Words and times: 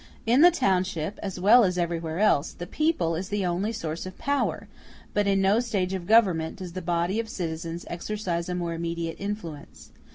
In 0.25 0.41
the 0.41 0.49
township, 0.49 1.19
as 1.21 1.39
well 1.39 1.63
as 1.63 1.77
everywhere 1.77 2.17
else, 2.17 2.53
the 2.53 2.65
people 2.65 3.13
is 3.13 3.29
the 3.29 3.45
only 3.45 3.71
source 3.71 4.07
of 4.07 4.17
power; 4.17 4.67
but 5.13 5.27
in 5.27 5.39
no 5.43 5.59
stage 5.59 5.93
of 5.93 6.07
government 6.07 6.55
does 6.55 6.73
the 6.73 6.81
body 6.81 7.19
of 7.19 7.29
citizens 7.29 7.85
exercise 7.87 8.49
a 8.49 8.55
more 8.55 8.73
immediate 8.73 9.17
influence. 9.19 9.91